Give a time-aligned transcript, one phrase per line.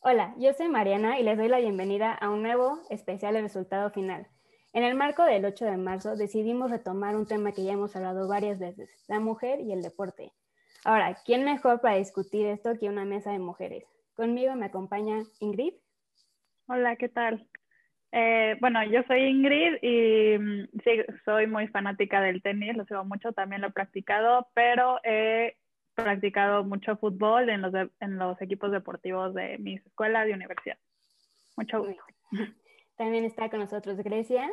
[0.00, 3.90] Hola, yo soy Mariana y les doy la bienvenida a un nuevo especial de resultado
[3.90, 4.26] final.
[4.72, 8.26] En el marco del 8 de marzo decidimos retomar un tema que ya hemos hablado
[8.26, 10.32] varias veces, la mujer y el deporte.
[10.82, 13.99] Ahora, ¿quién mejor para discutir esto que una mesa de mujeres?
[14.20, 15.72] Conmigo me acompaña Ingrid.
[16.68, 17.48] Hola, ¿qué tal?
[18.12, 20.90] Eh, bueno, yo soy Ingrid y mm, sí,
[21.24, 25.56] soy muy fanática del tenis, lo sigo mucho, también lo he practicado, pero he
[25.94, 30.76] practicado mucho fútbol en los, en los equipos deportivos de mis escuelas y universidad.
[31.56, 32.04] Mucho gusto.
[32.98, 34.52] También está con nosotros Grecia.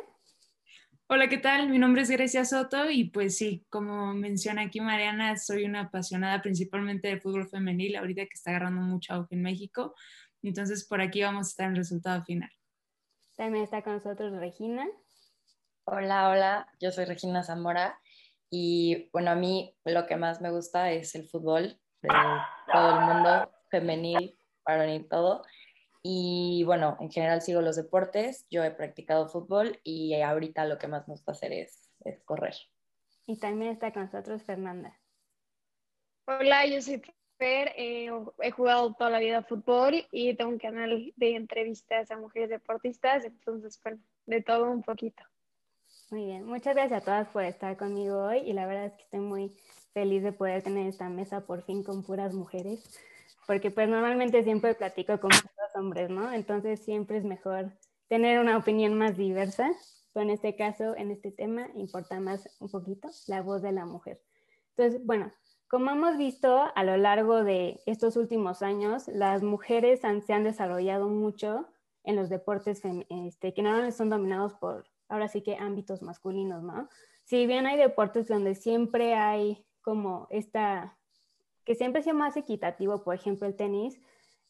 [1.10, 1.70] Hola, ¿qué tal?
[1.70, 6.42] Mi nombre es Grecia Soto y pues sí, como menciona aquí Mariana, soy una apasionada
[6.42, 9.94] principalmente del fútbol femenil, ahorita que está agarrando mucho auge en México.
[10.42, 12.50] Entonces, por aquí vamos a estar en el resultado final.
[13.38, 14.86] También está con nosotros Regina.
[15.84, 17.98] Hola, hola, yo soy Regina Zamora
[18.50, 22.08] y bueno, a mí lo que más me gusta es el fútbol de
[22.70, 25.42] todo el mundo, femenil, varonil, todo.
[26.02, 30.88] Y bueno, en general sigo los deportes, yo he practicado fútbol y ahorita lo que
[30.88, 32.54] más me gusta hacer es, es correr.
[33.26, 34.98] Y también está con nosotros Fernanda.
[36.26, 37.02] Hola, yo soy
[37.38, 38.10] Fer, eh,
[38.42, 43.24] he jugado toda la vida fútbol y tengo un canal de entrevistas a mujeres deportistas,
[43.24, 45.22] entonces, bueno, de todo un poquito.
[46.10, 49.02] Muy bien, muchas gracias a todas por estar conmigo hoy y la verdad es que
[49.04, 49.56] estoy muy
[49.92, 52.98] feliz de poder tener esta mesa por fin con puras mujeres,
[53.46, 55.30] porque pues normalmente siempre platico con
[56.34, 57.72] Entonces siempre es mejor
[58.08, 59.70] tener una opinión más diversa,
[60.12, 63.86] pero en este caso, en este tema, importa más un poquito la voz de la
[63.86, 64.20] mujer.
[64.76, 65.32] Entonces, bueno,
[65.68, 71.08] como hemos visto a lo largo de estos últimos años, las mujeres se han desarrollado
[71.08, 71.68] mucho
[72.04, 76.88] en los deportes este, que no son dominados por ahora sí que ámbitos masculinos, ¿no?
[77.24, 80.98] Si bien hay deportes donde siempre hay como esta,
[81.64, 84.00] que siempre sea más equitativo, por ejemplo el tenis,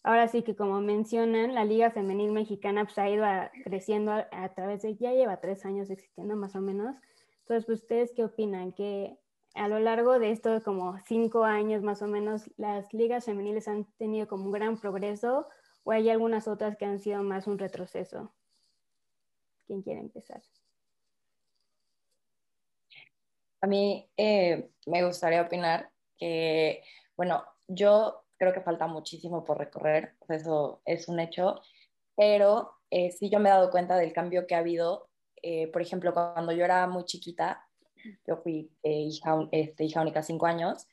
[0.02, 3.24] ahora sí que como mencionan, la Liga Femenil Mexicana pues, ha ido
[3.64, 6.96] creciendo a, través de, ya lleva tres años existiendo más o menos.
[7.40, 8.72] Entonces, pues, ¿ustedes qué opinan?
[8.72, 9.16] Que
[9.54, 13.84] a lo largo de estos como cinco años más o menos, las ligas femeniles han
[13.98, 15.48] tenido como un gran progreso
[15.84, 18.32] o hay algunas otras que han sido más un retroceso?
[19.66, 20.42] ¿Quién quiere empezar?
[23.60, 26.82] A mí eh, me gustaría opinar que,
[27.16, 31.60] bueno, yo creo que falta muchísimo por recorrer, eso es un hecho,
[32.16, 35.08] pero eh, sí yo me he dado cuenta del cambio que ha habido.
[35.42, 37.66] Eh, por ejemplo, cuando yo era muy chiquita,
[38.26, 40.86] yo fui hija, este, hija única cinco años,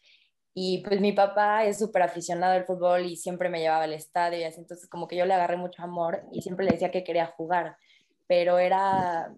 [0.54, 4.40] y pues mi papá es súper aficionado al fútbol y siempre me llevaba al estadio
[4.40, 7.04] y así, entonces como que yo le agarré mucho amor y siempre le decía que
[7.04, 7.78] quería jugar
[8.28, 9.34] pero era,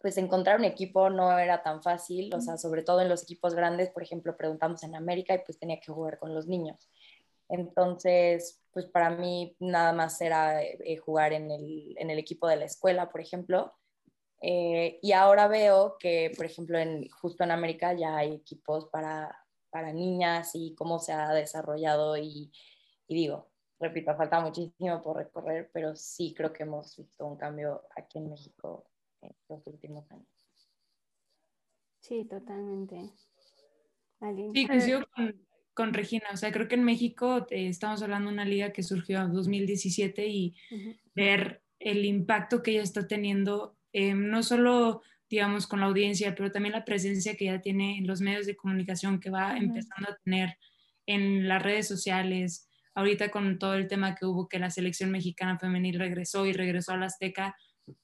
[0.00, 3.54] pues encontrar un equipo no era tan fácil, o sea, sobre todo en los equipos
[3.54, 6.88] grandes, por ejemplo, preguntamos en América y pues tenía que jugar con los niños.
[7.50, 12.56] Entonces, pues para mí nada más era eh, jugar en el, en el, equipo de
[12.56, 13.74] la escuela, por ejemplo.
[14.40, 19.36] Eh, y ahora veo que, por ejemplo, en, justo en América ya hay equipos para,
[19.70, 22.52] para niñas y cómo se ha desarrollado y,
[23.08, 23.50] y digo,
[23.80, 28.30] repito, falta muchísimo por recorrer, pero sí creo que hemos visto un cambio aquí en
[28.30, 28.86] México
[29.20, 30.28] en los últimos años.
[31.98, 33.10] Sí, totalmente.
[34.52, 35.46] Sí, coincido con,
[35.80, 36.26] con, Regina.
[36.32, 39.32] O sea, creo que en México eh, estamos hablando de una liga que surgió en
[39.32, 40.54] 2017 y
[41.14, 46.52] ver el impacto que ella está teniendo, eh, no solo, digamos, con la audiencia, pero
[46.52, 50.16] también la presencia que ya tiene en los medios de comunicación, que va empezando a
[50.22, 50.58] tener
[51.06, 55.58] en las redes sociales, ahorita con todo el tema que hubo que la selección mexicana
[55.58, 57.56] femenil regresó y regresó a la Azteca,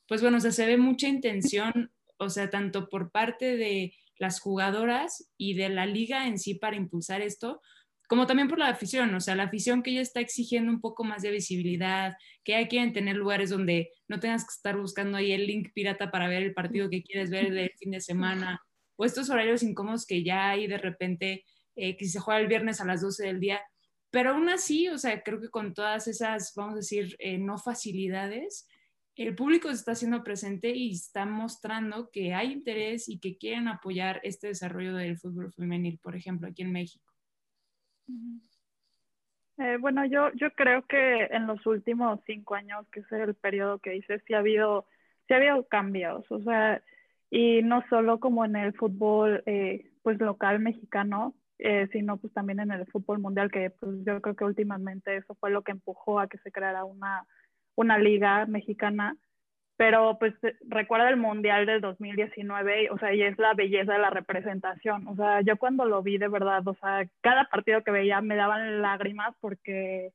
[0.08, 4.40] pues bueno, o sea, se ve mucha intención, o sea, tanto por parte de las
[4.40, 7.60] jugadoras y de la liga en sí para impulsar esto,
[8.08, 11.02] como también por la afición, o sea, la afición que ya está exigiendo un poco
[11.04, 12.14] más de visibilidad,
[12.44, 16.10] que ya quieren tener lugares donde no tengas que estar buscando ahí el link pirata
[16.10, 18.60] para ver el partido que quieres ver del fin de semana,
[18.96, 22.80] o estos horarios incómodos que ya hay de repente, eh, que se juega el viernes
[22.80, 23.60] a las 12 del día,
[24.10, 27.58] pero aún así, o sea, creo que con todas esas, vamos a decir, eh, no
[27.58, 28.68] facilidades,
[29.16, 33.68] el público se está haciendo presente y está mostrando que hay interés y que quieren
[33.68, 37.12] apoyar este desarrollo del fútbol femenil, por ejemplo, aquí en México.
[39.58, 43.90] Eh, bueno, yo, creo que en los últimos cinco años, que es el periodo que
[43.90, 44.86] dices, sí ha habido,
[45.26, 46.82] sí ha habido cambios, o sea,
[47.30, 52.60] y no solo como en el fútbol, eh, pues local mexicano, eh, sino pues también
[52.60, 56.20] en el fútbol mundial, que pues yo creo que últimamente eso fue lo que empujó
[56.20, 57.26] a que se creara una,
[57.76, 59.16] una liga mexicana.
[59.76, 60.34] Pero pues
[60.68, 65.06] recuerda el mundial del 2019, o sea, y es la belleza de la representación.
[65.06, 68.36] O sea, yo cuando lo vi de verdad, o sea, cada partido que veía me
[68.36, 70.12] daban lágrimas porque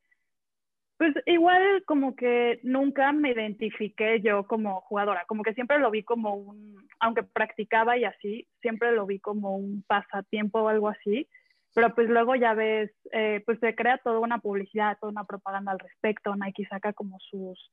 [1.01, 6.03] pues igual como que nunca me identifiqué yo como jugadora, como que siempre lo vi
[6.03, 11.27] como un, aunque practicaba y así, siempre lo vi como un pasatiempo o algo así,
[11.73, 15.71] pero pues luego ya ves, eh, pues se crea toda una publicidad, toda una propaganda
[15.71, 17.71] al respecto, Nike saca como sus,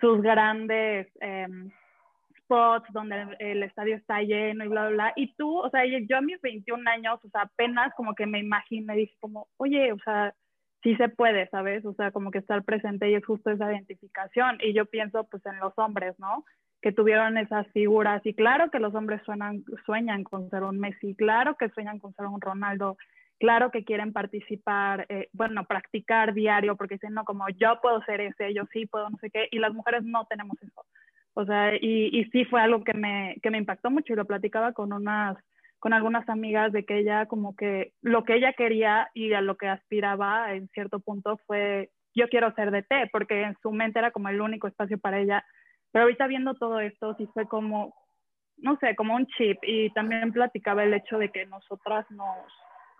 [0.00, 1.70] sus grandes em,
[2.40, 6.16] spots donde el, estadio está lleno y bla, bla, bla, y tú, o sea, yo
[6.16, 9.98] a mis 21 años, o sea, apenas como que me imaginé, dije como, oye, o
[10.04, 10.34] sea,
[10.82, 11.84] sí se puede, ¿sabes?
[11.84, 14.58] O sea, como que estar presente y es justo esa identificación.
[14.60, 16.44] Y yo pienso pues en los hombres, ¿no?
[16.80, 18.20] Que tuvieron esas figuras.
[18.26, 22.12] Y claro que los hombres suenan, sueñan con ser un Messi, claro que sueñan con
[22.14, 22.96] ser un Ronaldo,
[23.42, 28.20] claro que quieren participar, eh, bueno, practicar diario, porque dicen, no, como yo puedo ser
[28.20, 30.84] ese, yo sí puedo, no sé qué, y las mujeres no tenemos eso.
[31.34, 34.26] O sea, y, y sí fue algo que me, que me impactó mucho y lo
[34.26, 35.36] platicaba con unas
[35.80, 39.56] con algunas amigas de que ella como que lo que ella quería y a lo
[39.56, 43.98] que aspiraba en cierto punto fue yo quiero ser de té, porque en su mente
[43.98, 45.44] era como el único espacio para ella.
[45.90, 47.94] Pero ahorita viendo todo esto, sí fue como,
[48.58, 49.58] no sé, como un chip.
[49.62, 52.46] Y también platicaba el hecho de que nosotras nos,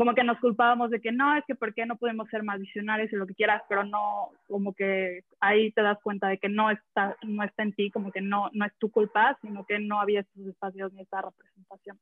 [0.03, 2.59] como que nos culpábamos de que no, es que por qué no podemos ser más
[2.59, 6.49] visionarios y lo que quieras, pero no, como que ahí te das cuenta de que
[6.49, 9.79] no está, no está en ti, como que no, no es tu culpa, sino que
[9.79, 12.01] no había esos espacios ni esa representación.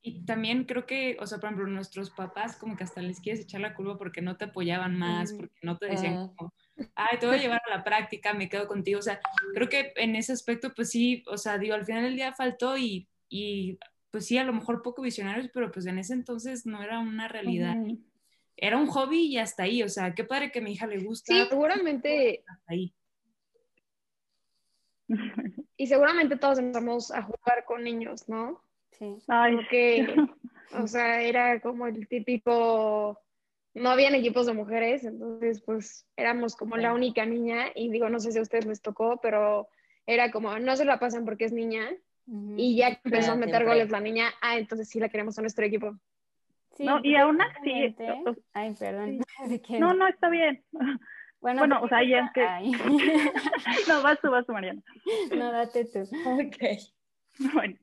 [0.00, 3.42] Y también creo que, o sea, por ejemplo, nuestros papás como que hasta les quieres
[3.42, 6.54] echar la culpa porque no te apoyaban más, porque no te decían como,
[6.94, 8.98] ay, te voy a llevar a la práctica, me quedo contigo.
[8.98, 9.20] O sea,
[9.52, 12.78] creo que en ese aspecto, pues sí, o sea, digo, al final del día faltó
[12.78, 13.78] y, y
[14.10, 17.28] pues sí, a lo mejor poco visionarios, pero pues en ese entonces no era una
[17.28, 17.76] realidad.
[18.56, 20.98] Era un hobby y hasta ahí, o sea, qué padre que a mi hija le
[20.98, 21.32] gusta.
[21.32, 22.42] Sí, seguramente.
[22.46, 22.94] Hasta ahí.
[25.76, 28.62] Y seguramente todos empezamos a jugar con niños, ¿no?
[28.92, 29.16] Sí.
[29.26, 30.06] Porque,
[30.72, 33.20] o sea, era como el típico,
[33.74, 38.18] no habían equipos de mujeres, entonces pues éramos como la única niña y digo, no
[38.18, 39.68] sé si a ustedes les tocó, pero
[40.04, 41.88] era como, no se la pasan porque es niña
[42.56, 45.64] y ya empezó a meter goles la niña, ah, entonces sí la queremos en nuestro
[45.64, 45.96] equipo.
[46.76, 47.96] Sí, no, y aún así...
[48.52, 49.20] Ay, perdón.
[49.80, 50.62] No, no, está bien.
[51.40, 52.42] Bueno, bueno o sea, ya es que...
[53.88, 54.82] no, vas tú, vas tú, Mariana.
[55.36, 56.00] No, date tú.
[56.00, 56.56] Ok.
[57.54, 57.76] Bueno,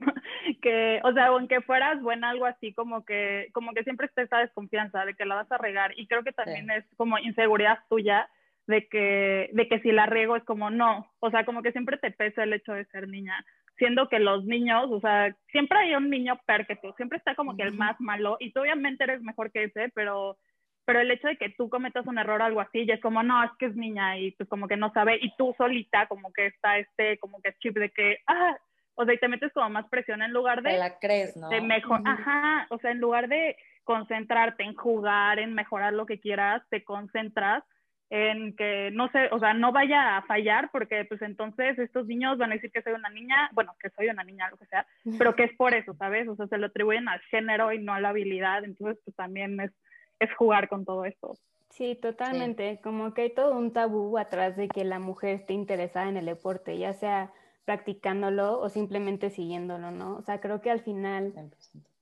[0.62, 4.40] que, o sea, aunque fueras buena, algo así como que, como que siempre está esa
[4.40, 8.30] desconfianza de que la vas a regar y creo que también es como inseguridad tuya
[8.68, 11.98] de que, de que si la riego es como no, o sea, como que siempre
[11.98, 13.46] te pesa el hecho de ser niña,
[13.78, 16.40] siendo que los niños, o sea, siempre hay un niño
[16.82, 19.90] tú siempre está como que el más malo y tú obviamente eres mejor que ese,
[19.94, 20.38] pero
[20.86, 23.24] pero el hecho de que tú cometas un error o algo así, ya es como,
[23.24, 26.32] no, es que es niña y pues como que no sabe, y tú solita como
[26.32, 28.56] que está este, como que chip de que, ah,
[28.94, 30.70] o sea, y te metes como más presión en lugar de...
[30.70, 31.50] Te la crees, ¿no?
[31.50, 36.20] De mejor, ajá, o sea, en lugar de concentrarte en jugar, en mejorar lo que
[36.20, 37.64] quieras, te concentras
[38.10, 42.38] en que no sé, o sea, no vaya a fallar porque pues entonces estos niños
[42.38, 44.86] van a decir que soy una niña, bueno, que soy una niña, lo que sea,
[45.18, 46.28] pero que es por eso, ¿sabes?
[46.28, 49.60] O sea, se lo atribuyen al género y no a la habilidad, entonces pues también
[49.60, 49.72] es,
[50.20, 51.34] es jugar con todo esto.
[51.72, 56.08] Sí, totalmente, como que hay todo un tabú atrás de que la mujer esté interesada
[56.08, 57.34] en el deporte, ya sea
[57.66, 60.18] practicándolo o simplemente siguiéndolo, ¿no?
[60.18, 61.34] O sea, creo que al final,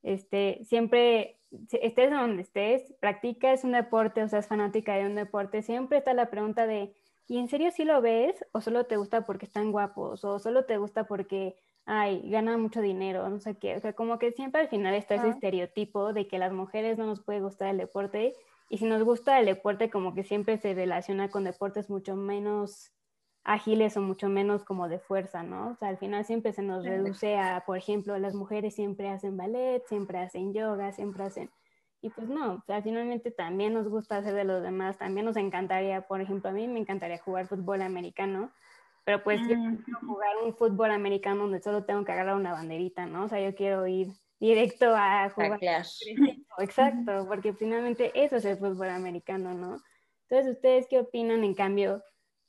[0.03, 1.39] este, siempre,
[1.72, 6.29] estés donde estés, practicas un deporte o seas fanática de un deporte, siempre está la
[6.29, 6.93] pregunta de,
[7.27, 10.65] ¿y en serio sí lo ves o solo te gusta porque están guapos o solo
[10.65, 11.55] te gusta porque,
[11.86, 13.77] ay, ganan mucho dinero, no sé qué?
[13.77, 17.05] O sea, como que siempre al final está ese estereotipo de que las mujeres no
[17.05, 18.34] nos puede gustar el deporte
[18.70, 22.91] y si nos gusta el deporte como que siempre se relaciona con deportes mucho menos
[23.43, 25.71] ágiles o mucho menos como de fuerza, ¿no?
[25.71, 29.35] O sea, al final siempre se nos reduce a, por ejemplo, las mujeres siempre hacen
[29.38, 31.51] ballet, siempre hacen yoga, siempre hacen...
[32.01, 35.38] Y pues no, o sea, finalmente también nos gusta hacer de los demás, también nos
[35.38, 38.51] encantaría, por ejemplo, a mí me encantaría jugar fútbol americano,
[39.05, 39.77] pero pues yo mm.
[39.83, 43.25] quiero jugar un fútbol americano donde solo tengo que agarrar una banderita, ¿no?
[43.25, 44.09] O sea, yo quiero ir
[44.39, 45.59] directo a jugar.
[46.59, 49.77] Exacto, porque finalmente eso es el fútbol americano, ¿no?
[50.29, 52.03] Entonces, ¿ustedes qué opinan en cambio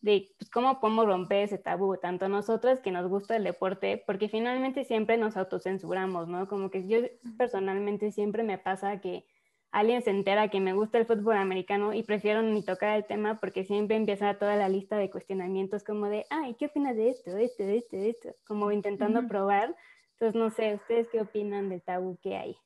[0.04, 4.28] de pues, cómo podemos romper ese tabú, tanto nosotras que nos gusta el deporte, porque
[4.28, 6.46] finalmente siempre nos autocensuramos, ¿no?
[6.46, 6.98] Como que yo
[7.38, 9.24] personalmente siempre me pasa que
[9.70, 13.40] alguien se entera que me gusta el fútbol americano y prefiero ni tocar el tema
[13.40, 17.30] porque siempre empieza toda la lista de cuestionamientos como de, ay, ¿qué opinas de esto,
[17.30, 18.28] de esto, de esto, de esto?
[18.46, 19.74] Como intentando probar.
[20.12, 22.56] Entonces, no sé, ¿ustedes qué opinan del tabú que hay?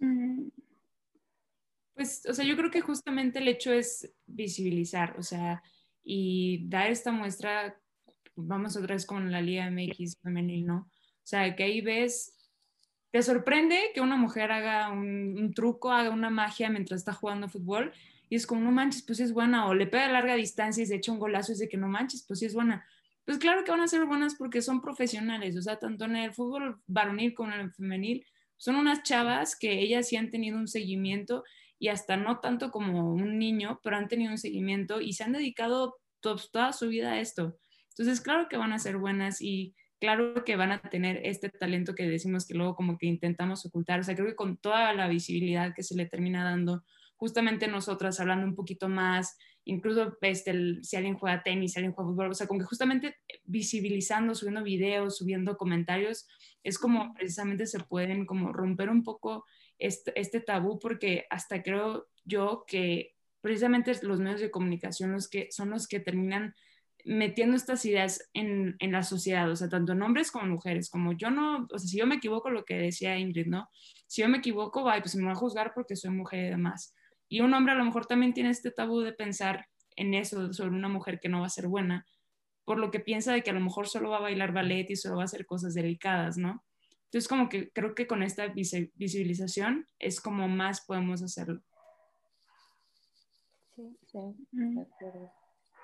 [0.00, 0.48] Mm.
[1.96, 5.62] Pues, o sea, yo creo que justamente el hecho es visibilizar, o sea,
[6.04, 7.80] y dar esta muestra,
[8.34, 10.76] vamos otra vez con la Liga MX femenil, ¿no?
[10.76, 10.90] O
[11.26, 12.36] sea, que ahí ves,
[13.10, 17.94] te sorprende que una mujer haga un, truco, haga una magia mientras está jugando fútbol,
[18.28, 20.86] y es como, no manches, pues es buena, o le pega a larga distancia y
[20.86, 22.86] se echa un golazo y es de que no manches, pues sí es buena.
[23.24, 26.34] Pues claro que van a ser buenas porque son profesionales, o sea, tanto en el
[26.34, 28.26] fútbol varonil como en el femenil,
[28.58, 31.42] son unas chavas que ellas sí han tenido un seguimiento
[31.78, 35.32] y hasta no tanto como un niño, pero han tenido un seguimiento y se han
[35.32, 37.58] dedicado toda su vida a esto.
[37.90, 41.94] Entonces, claro que van a ser buenas y claro que van a tener este talento
[41.94, 44.00] que decimos que luego como que intentamos ocultar.
[44.00, 46.84] O sea, creo que con toda la visibilidad que se le termina dando,
[47.16, 52.10] justamente nosotras hablando un poquito más, incluso este, si alguien juega tenis, si alguien juega
[52.10, 56.26] fútbol, o sea, como que justamente visibilizando, subiendo videos, subiendo comentarios,
[56.62, 59.44] es como precisamente se pueden como romper un poco
[59.78, 65.48] este, este, tabú porque hasta creo yo que precisamente los medios de comunicación los que,
[65.50, 66.54] son los que terminan
[67.04, 70.90] metiendo estas ideas en, en, la sociedad, o sea, tanto en hombres como en mujeres,
[70.90, 73.68] como yo no, o sea, si yo me equivoco, lo que decía Ingrid, ¿no?
[74.08, 76.94] Si yo me equivoco, vaya, pues me voy a juzgar porque soy mujer y demás.
[77.28, 80.70] Y un hombre a lo mejor también tiene este tabú de pensar en eso, sobre
[80.70, 82.04] una mujer que no va a ser buena,
[82.64, 84.96] por lo que piensa de que a lo mejor solo va a bailar ballet y
[84.96, 86.64] solo va a hacer cosas delicadas, ¿no?
[87.06, 91.60] Entonces, como que creo que con esta visibilización es como más podemos hacerlo.
[93.74, 94.18] Sí, sí.
[94.52, 94.82] Mm.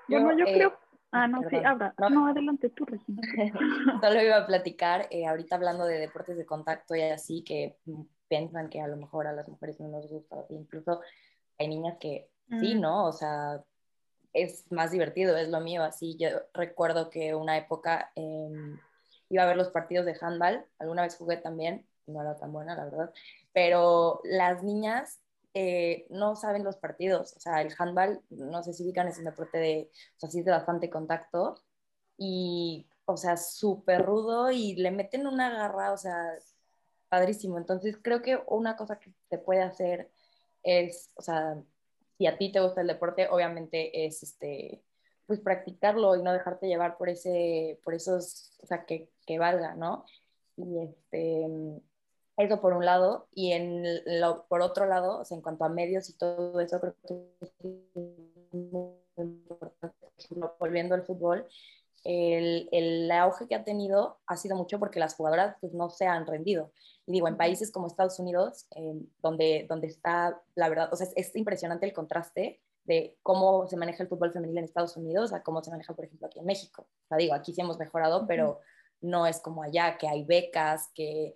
[0.09, 0.69] Bueno, yo, creo...
[0.71, 1.95] Eh, ah, no, sí, ahora.
[2.11, 3.23] No, adelante tú, Regina.
[4.03, 7.77] Solo iba a platicar, eh, ahorita hablando de deportes de contacto y así, que
[8.29, 11.03] piensan que a lo mejor a las mujeres no nos gusta, incluso
[11.59, 12.81] hay niñas que sí, mm.
[12.81, 13.07] ¿no?
[13.07, 13.63] O sea,
[14.33, 16.17] es más divertido, es lo mío, así.
[16.19, 18.11] Yo recuerdo que una época...
[18.17, 18.77] Eh,
[19.33, 22.77] iba a ver los partidos de handball, alguna vez jugué también, no era tan buena,
[22.77, 23.13] la verdad,
[23.53, 25.21] pero las niñas
[25.55, 29.25] eh, no saben los partidos, o sea, el handball, no sé si ubican, es un
[29.25, 31.57] deporte de, o sea, sí de bastante contacto
[32.19, 36.35] y, o sea, súper rudo y le meten una garra, o sea,
[37.09, 37.59] padrísimo.
[37.59, 40.11] Entonces, creo que una cosa que se puede hacer
[40.63, 41.57] es, o sea,
[42.19, 44.83] si a ti te gusta el deporte, obviamente es este
[45.33, 49.75] pues practicarlo y no dejarte llevar por ese, por esos, o sea, que, que valga,
[49.75, 50.05] ¿no?
[50.59, 51.47] Y este,
[52.37, 55.71] eso por un lado, y en lo, por otro lado, o sea, en cuanto a
[55.71, 57.55] medios y todo eso, creo que es
[58.53, 60.07] muy importante,
[60.61, 61.47] volviendo al fútbol,
[62.05, 66.05] el, el, auge que ha tenido ha sido mucho porque las jugadoras pues, no se
[66.05, 66.73] han rendido.
[67.07, 71.07] Y digo, en países como Estados Unidos, eh, donde, donde está, la verdad, o sea,
[71.07, 75.33] es, es impresionante el contraste de cómo se maneja el fútbol femenil en Estados Unidos
[75.33, 76.87] a cómo se maneja, por ejemplo, aquí en México.
[77.05, 78.61] O sea, digo, aquí sí hemos mejorado, pero
[79.01, 81.35] no es como allá, que hay becas, que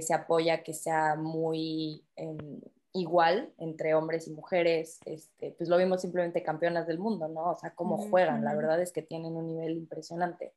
[0.00, 2.60] se apoya que sea muy em,
[2.92, 5.00] igual entre hombres y mujeres.
[5.04, 7.50] Este, pues lo vimos simplemente campeonas del mundo, ¿no?
[7.50, 10.52] O sea, cómo juegan, la verdad es que tienen un nivel impresionante.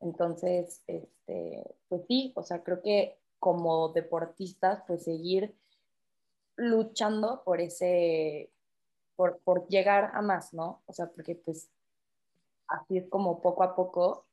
[0.00, 5.54] Entonces, este, pues sí, o sea, creo que como deportistas, pues seguir
[6.56, 8.50] luchando por ese,
[9.16, 10.82] por, por, llegar a más, ¿no?
[10.86, 11.70] O sea, porque pues
[12.68, 14.26] así es como poco a poco,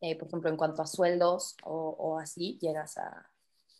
[0.00, 3.30] eh, por ejemplo, en cuanto a sueldos o, o, así, llegas a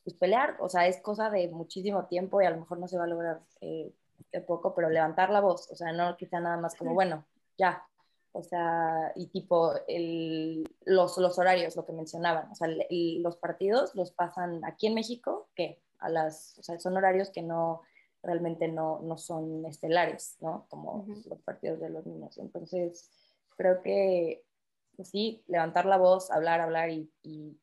[0.05, 2.99] pues, pelear, o sea, es cosa de muchísimo tiempo y a lo mejor no se
[2.99, 3.93] va a lograr eh,
[4.33, 7.25] de poco, pero levantar la voz, o sea, no sea nada más como, bueno,
[7.59, 7.87] ya,
[8.33, 13.95] o sea, y tipo el, los, los horarios, lo que mencionaban, o sea, los partidos
[13.95, 17.83] los pasan aquí en México, que a las, o sea, son horarios que no,
[18.23, 20.67] realmente no, no son estelares, ¿no?
[20.69, 22.39] Como los partidos de los niños.
[22.39, 23.11] Entonces,
[23.57, 24.43] creo que
[24.97, 27.57] pues sí, levantar la voz, hablar, hablar y, y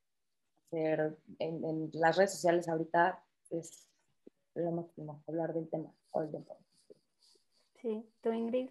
[0.65, 3.87] hacer en, las redes sociales ahorita es
[4.55, 5.91] lo máximo, hablar del tema
[7.81, 8.69] Sí, ¿tú Ingrid?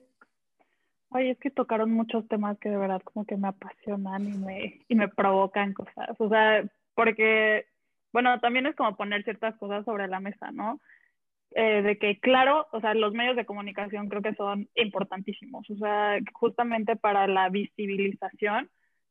[1.10, 4.80] Oye, es que tocaron muchos temas que de verdad como que me apasionan y me,
[4.88, 6.10] y me provocan cosas.
[6.18, 7.66] O sea, porque,
[8.12, 10.80] bueno, también es como poner ciertas cosas sobre la mesa, ¿no?
[11.58, 15.76] Eh, de que, claro, o sea, los medios de comunicación creo que son importantísimos, o
[15.76, 18.68] sea, justamente para la visibilización,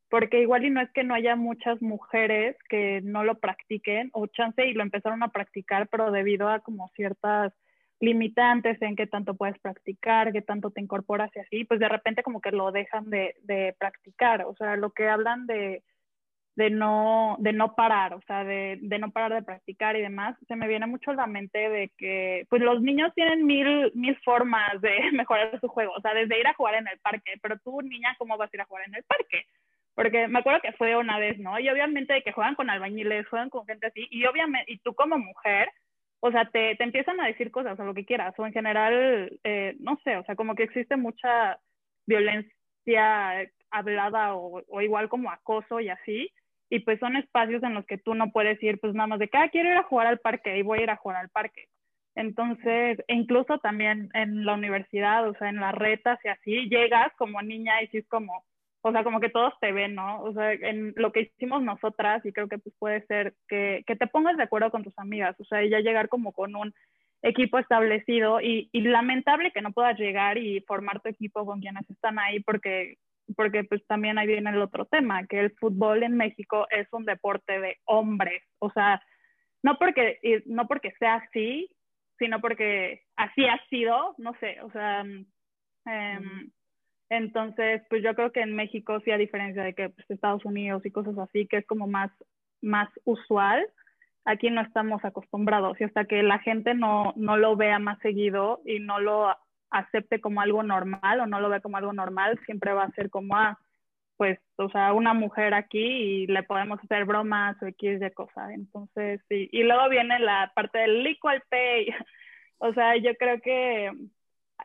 [0.09, 4.27] porque igual y no es que no haya muchas mujeres que no lo practiquen, o
[4.27, 7.51] chance y lo empezaron a practicar, pero debido a como ciertas
[7.99, 12.21] limitantes en qué tanto puedes practicar, qué tanto te incorporas y así, pues de repente
[12.21, 15.81] como que lo dejan de, de practicar, o sea, lo que hablan de
[16.55, 20.37] de no, de no parar, o sea, de, de, no parar de practicar y demás,
[20.47, 24.17] se me viene mucho a la mente de que, pues los niños tienen mil, mil
[24.23, 27.57] formas de mejorar su juego, o sea, desde ir a jugar en el parque, pero
[27.59, 29.45] tú, niña, ¿cómo vas a ir a jugar en el parque?
[29.95, 31.57] Porque me acuerdo que fue una vez, ¿no?
[31.59, 35.17] Y obviamente que juegan con albañiles, juegan con gente así, y obviamente, y tú como
[35.17, 35.69] mujer,
[36.21, 39.39] o sea, te, te empiezan a decir cosas o lo que quieras, o en general,
[39.43, 41.59] eh, no sé, o sea, como que existe mucha
[42.07, 46.31] violencia hablada o, o, igual como acoso y así,
[46.69, 49.27] y pues son espacios en los que tú no puedes ir, pues nada más de
[49.27, 51.29] que, ah, quiero ir a jugar al parque y voy a ir a jugar al
[51.29, 51.67] parque.
[52.15, 57.11] Entonces, e incluso también en la universidad, o sea, en las retas y así, llegas
[57.17, 58.45] como niña y sí es como,
[58.81, 60.21] o sea, como que todos te ven, ¿no?
[60.21, 63.95] O sea, en lo que hicimos nosotras, y creo que pues puede ser que, que
[63.95, 66.73] te pongas de acuerdo con tus amigas, o sea, ya llegar como con un
[67.21, 71.89] equipo establecido y, y, lamentable que no puedas llegar y formar tu equipo con quienes
[71.89, 72.97] están ahí porque,
[73.35, 77.05] porque pues también ahí viene el otro tema, que el fútbol en México es un
[77.05, 79.01] deporte de hombres, o sea,
[79.63, 81.69] no porque, no porque sea así,
[82.19, 85.03] sino porque así ha sido, no sé, o sea,
[85.87, 86.19] eh,
[87.09, 90.85] entonces, pues yo creo que en México sí, a diferencia de que pues, Estados Unidos
[90.85, 92.11] y cosas así, que es como más,
[92.61, 93.65] más usual,
[94.25, 95.79] aquí no estamos acostumbrados.
[95.79, 99.35] Y hasta que la gente no, no lo vea más seguido y no lo
[99.75, 103.09] acepte como algo normal o no lo ve como algo normal, siempre va a ser
[103.09, 103.59] como, ah,
[104.17, 108.51] pues, o sea, una mujer aquí y le podemos hacer bromas o X de cosas.
[108.51, 109.21] Entonces.
[109.29, 111.87] Y luego viene la parte del equal pay.
[112.59, 113.91] o sea, yo creo que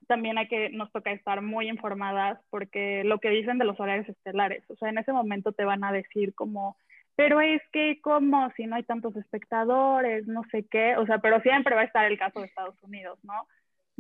[0.07, 4.09] también hay que, nos toca estar muy informadas porque lo que dicen de los horarios
[4.09, 6.77] estelares, o sea, en ese momento te van a decir como,
[7.17, 11.41] pero es que como si no hay tantos espectadores, no sé qué, o sea, pero
[11.41, 13.47] siempre va a estar el caso de Estados Unidos, ¿no?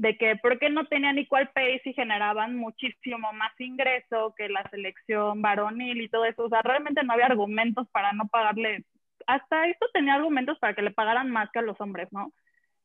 [0.00, 4.62] De que por qué no tenían equal pay y generaban muchísimo más ingreso que la
[4.71, 6.45] selección varonil y todo eso.
[6.45, 8.85] O sea, realmente no había argumentos para no pagarle.
[9.26, 12.33] Hasta esto tenía argumentos para que le pagaran más que a los hombres, ¿no?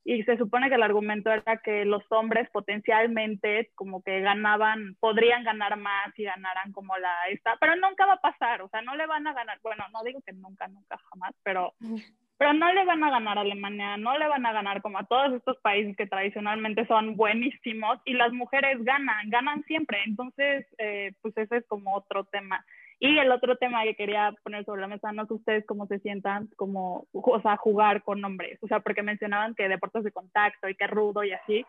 [0.03, 5.45] Y se supone que el argumento era que los hombres potencialmente como que ganaban, podrían
[5.45, 8.95] ganar más y ganaran como la esta, pero nunca va a pasar, o sea, no
[8.95, 11.73] le van a ganar, bueno, no digo que nunca, nunca, jamás, pero
[12.37, 15.05] pero no le van a ganar a Alemania, no le van a ganar como a
[15.05, 19.99] todos estos países que tradicionalmente son buenísimos y las mujeres ganan, ganan siempre.
[20.05, 22.65] Entonces, eh, pues ese es como otro tema.
[22.99, 25.99] Y el otro tema que quería poner sobre la mesa, no sé ustedes cómo se
[25.99, 30.69] sientan, como, o sea, jugar con hombres, o sea, porque mencionaban que deportes de contacto
[30.69, 31.65] y que rudo y así,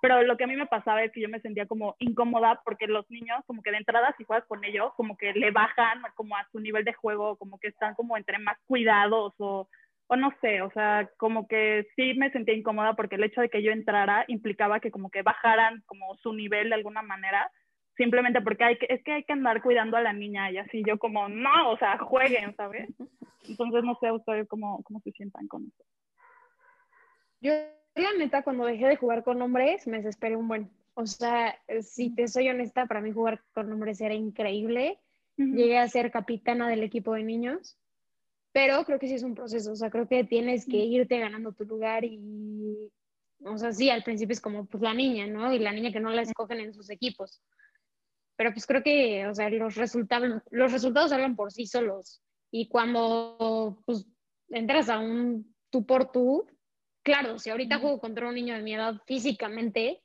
[0.00, 2.86] pero lo que a mí me pasaba es que yo me sentía como incómoda porque
[2.86, 6.36] los niños como que de entrada si juegas con ellos como que le bajan como
[6.36, 9.68] a su nivel de juego, como que están como entre más cuidados o
[10.08, 13.48] o no sé, o sea, como que sí me sentía incómoda porque el hecho de
[13.48, 17.50] que yo entrara implicaba que como que bajaran como su nivel de alguna manera,
[17.96, 20.82] simplemente porque hay que, es que hay que andar cuidando a la niña y así
[20.86, 22.88] yo como, no, o sea, jueguen, ¿sabes?
[23.48, 25.84] Entonces no sé ustedes cómo, cómo se sientan con eso.
[27.40, 27.52] Yo,
[27.96, 30.70] la neta, cuando dejé de jugar con hombres, me desesperé un buen.
[30.94, 34.98] O sea, si te soy honesta, para mí jugar con hombres era increíble.
[35.36, 37.81] Llegué a ser capitana del equipo de niños
[38.52, 41.52] pero creo que sí es un proceso, o sea, creo que tienes que irte ganando
[41.52, 42.90] tu lugar y,
[43.44, 45.52] o sea, sí, al principio es como pues la niña, ¿no?
[45.52, 47.42] Y la niña que no la escogen en sus equipos.
[48.36, 52.22] Pero pues creo que, o sea, los resultados, los resultados hablan por sí solos.
[52.50, 54.06] Y cuando pues
[54.50, 56.46] entras a un tú por tú,
[57.02, 60.02] claro, si ahorita juego contra un niño de mi edad físicamente,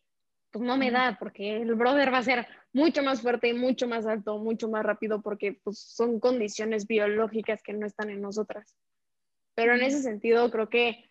[0.51, 4.05] pues no me da, porque el brother va a ser mucho más fuerte, mucho más
[4.05, 8.75] alto, mucho más rápido, porque pues, son condiciones biológicas que no están en nosotras.
[9.55, 11.05] Pero en ese sentido, creo que,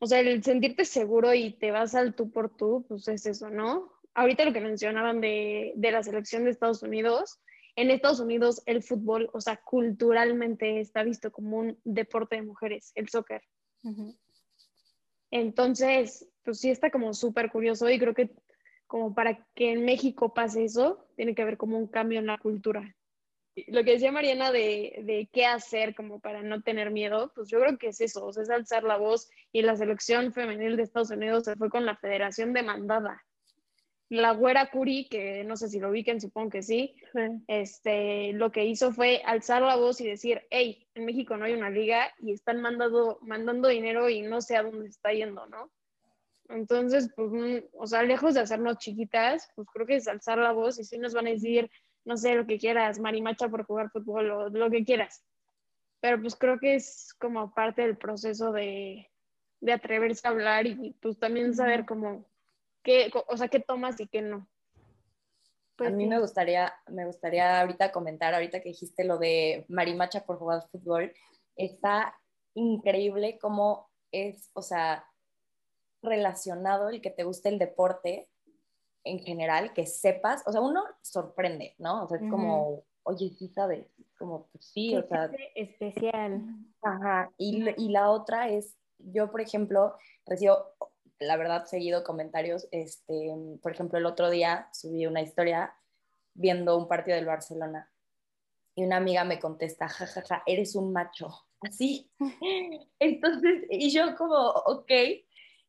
[0.00, 3.48] o sea, el sentirte seguro y te vas al tú por tú, pues es eso,
[3.48, 3.92] ¿no?
[4.14, 7.38] Ahorita lo que mencionaban de, de la selección de Estados Unidos,
[7.76, 12.90] en Estados Unidos el fútbol, o sea, culturalmente está visto como un deporte de mujeres,
[12.94, 13.42] el soccer.
[15.30, 18.30] Entonces, pues sí está como súper curioso y creo que
[18.86, 22.38] como para que en México pase eso, tiene que haber como un cambio en la
[22.38, 22.94] cultura.
[23.68, 27.58] Lo que decía Mariana de, de, qué hacer como para no tener miedo, pues yo
[27.58, 30.82] creo que es eso, o sea, es alzar la voz y la selección femenil de
[30.82, 33.24] Estados Unidos se fue con la federación demandada.
[34.08, 38.52] La güera Curi, que no sé si lo ubiquen, supongo que sí, sí, Este, lo
[38.52, 42.12] que hizo fue alzar la voz y decir, hey, en México no hay una liga
[42.20, 45.72] y están mandando, mandando dinero y no sé a dónde está yendo, ¿no?
[46.48, 50.52] Entonces, pues, mm, o sea, lejos de hacernos chiquitas, pues creo que es alzar la
[50.52, 51.70] voz y si nos van a decir,
[52.04, 55.24] no sé, lo que quieras, marimacha por jugar fútbol o lo que quieras.
[56.00, 59.10] Pero pues creo que es como parte del proceso de,
[59.60, 62.26] de atreverse a hablar y pues también saber cómo,
[62.82, 64.48] qué, o sea, qué tomas y qué no.
[65.76, 70.24] Pues, a mí me gustaría, me gustaría ahorita comentar, ahorita que dijiste lo de marimacha
[70.24, 71.12] por jugar fútbol,
[71.54, 72.18] está
[72.54, 75.04] increíble cómo es, o sea,
[76.02, 78.28] relacionado el que te guste el deporte
[79.04, 82.04] en general, que sepas, o sea, uno sorprende, ¿no?
[82.04, 83.86] O sea, es como, oye, sí sabes,
[84.18, 85.30] como, pues sí, o sea.
[85.54, 86.42] Especial.
[86.82, 89.94] Ajá, y, y la otra es yo, por ejemplo,
[90.26, 90.74] recibo,
[91.18, 92.68] la verdad, seguido comentarios.
[92.70, 93.32] Este,
[93.62, 95.74] por ejemplo, el otro día subí una historia
[96.34, 97.90] viendo un partido del Barcelona
[98.74, 102.10] y una amiga me contesta, jajaja, ja, ja, eres un macho, así.
[102.98, 104.92] Entonces, y yo como, ok.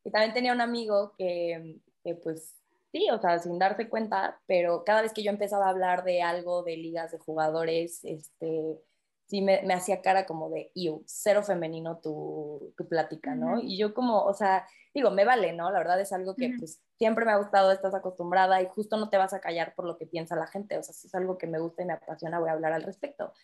[0.08, 2.56] Y también tenía un amigo que, que pues
[2.92, 6.22] sí, o sea, sin darse cuenta, pero cada vez que yo empezaba a hablar de
[6.22, 8.78] algo, de ligas, de jugadores, este,
[9.26, 13.60] sí me, me hacía cara como de, yo, cero femenino tu, tu plática, ¿no?
[13.60, 15.70] Y yo como, o sea, digo, me vale, ¿no?
[15.70, 19.10] La verdad es algo que pues siempre me ha gustado, estás acostumbrada y justo no
[19.10, 21.36] te vas a callar por lo que piensa la gente, o sea, si es algo
[21.36, 23.34] que me gusta y me apasiona, voy a hablar al respecto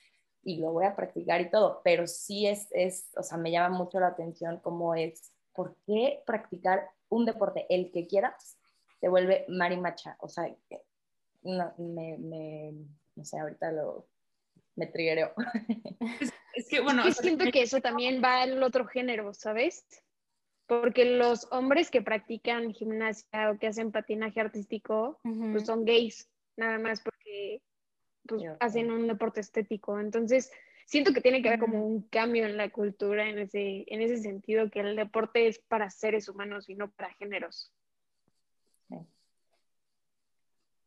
[0.43, 3.77] y lo voy a practicar y todo, pero sí es, es o sea, me llama
[3.77, 8.59] mucho la atención cómo es, ¿por qué practicar un deporte, el que quieras,
[9.01, 10.17] te vuelve marimacha?
[10.21, 10.55] O sea,
[11.43, 12.73] no, me, me,
[13.15, 14.07] no sé, ahorita lo,
[14.77, 15.33] me triggereo.
[16.57, 19.85] Es, que, bueno, siento que eso también va al otro género, ¿sabes?
[20.67, 26.79] Porque los hombres que practican gimnasia o que hacen patinaje artístico, pues son gays, nada
[26.79, 27.61] más porque
[28.29, 29.99] pues, hacen un deporte estético.
[29.99, 30.53] Entonces,
[30.87, 34.19] siento que tiene que haber como un cambio en la cultura en ese, en ese
[34.19, 37.73] sentido, que el deporte es para seres humanos y no para géneros.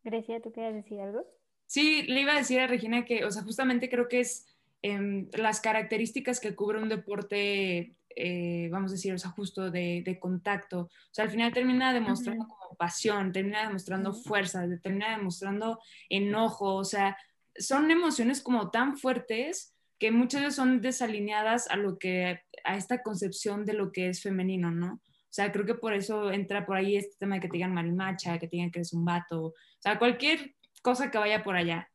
[0.03, 1.25] Grecia, ¿tú quieres decir algo?
[1.65, 4.47] Sí, le iba a decir a Regina que, o sea, justamente creo que es
[4.81, 10.17] em, las características que cubre un deporte, eh, vamos a decir, o sea, justo de,
[10.21, 10.81] contacto.
[10.81, 16.86] O sea, al final termina demostrando como pasión, termina demostrando fuerza, termina demostrando enojo, o
[16.86, 17.17] sea,
[17.57, 23.01] son emociones como tan fuertes que muchas veces son desalineadas a lo que, a esta
[23.01, 24.93] concepción de lo que es femenino, ¿no?
[24.93, 27.73] O sea, creo que por eso entra por ahí este tema de que te digan
[27.73, 31.55] marimacha, que te digan que eres un vato, o sea, cualquier cosa que vaya por
[31.55, 31.89] allá.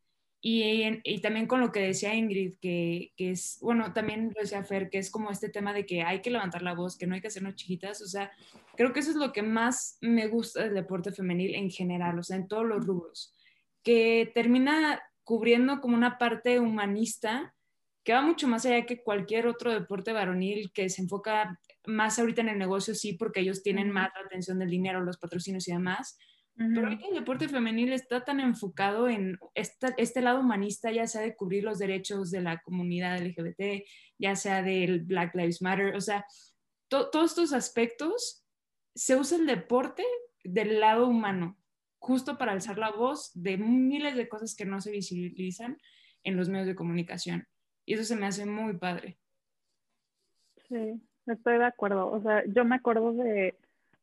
[0.44, 4.64] Y, y, también con lo que decía Ingrid, que, que, es, bueno, también lo decía
[4.64, 7.14] Fer, que es como este tema de que hay que levantar la voz, que no
[7.14, 8.32] hay que hacernos chiquitas, o sea,
[8.76, 12.24] creo que eso es lo que más me gusta del deporte femenil en general, o
[12.24, 13.32] sea, en todos los rubros,
[13.84, 17.54] que termina cubriendo como una parte humanista
[18.04, 22.40] que va mucho más allá que cualquier otro deporte varonil que se enfoca más ahorita
[22.40, 25.72] en el negocio, sí, porque ellos tienen más la atención del dinero, los patrocinios y
[25.72, 26.16] demás,
[26.54, 31.34] pero ahorita el deporte femenil está tan enfocado en este lado humanista, ya sea de
[31.34, 33.84] cubrir los derechos de la comunidad LGBT,
[34.18, 36.26] ya sea del Black Lives Matter, o sea,
[36.88, 38.44] todos estos aspectos,
[38.94, 40.04] se usa el deporte
[40.44, 41.58] del lado humano,
[41.98, 45.78] justo para alzar la voz de miles de cosas que no se visibilizan
[46.22, 47.48] en los medios de comunicación.
[47.84, 49.16] Y eso se me hace muy padre.
[50.68, 52.10] Sí, estoy de acuerdo.
[52.10, 53.54] O sea, yo me acuerdo de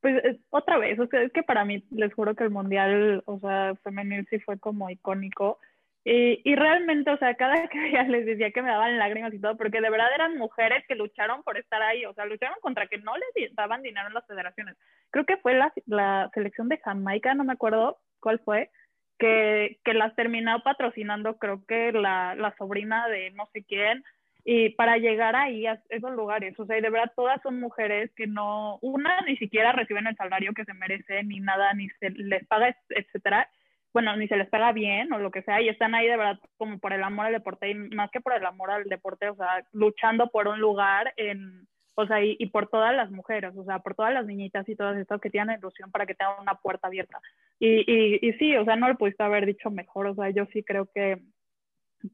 [0.02, 3.40] pues otra vez, o sea, es que para mí les juro que el mundial, o
[3.40, 5.60] sea, femenil sí fue como icónico.
[6.06, 9.40] Y, y realmente, o sea, cada que veía les decía que me daban lágrimas y
[9.40, 12.88] todo, porque de verdad eran mujeres que lucharon por estar ahí, o sea, lucharon contra
[12.88, 14.78] que no les daban dinero en las federaciones.
[15.12, 18.70] Creo que fue la, la selección de Jamaica, no me acuerdo cuál fue,
[19.20, 24.04] que, que las terminó patrocinando, creo que la, la sobrina de no sé quién,
[24.44, 26.60] y para llegar ahí a esos lugares.
[26.60, 30.54] O sea, de verdad todas son mujeres que no, una ni siquiera reciben el salario
[30.54, 33.50] que se merecen, ni nada, ni se les paga, etcétera.
[33.94, 36.40] Bueno, ni se les paga bien o lo que sea, y están ahí de verdad
[36.58, 39.36] como por el amor al deporte, y más que por el amor al deporte, o
[39.36, 41.68] sea, luchando por un lugar en,
[42.00, 44.98] o sea, y, por todas las mujeres, o sea, por todas las niñitas y todas
[44.98, 47.20] estas que tienen ilusión para que tengan una puerta abierta.
[47.60, 50.46] Y, y, y sí, o sea, no lo pudiste haber dicho mejor, o sea, yo
[50.54, 51.22] sí creo que,